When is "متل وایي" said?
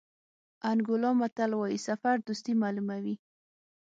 1.19-1.79